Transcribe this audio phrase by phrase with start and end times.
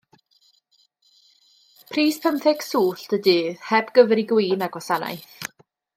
[1.91, 5.49] Pris pymtheg swllt y dydd, heb gyfri gwin a gwasanaeth.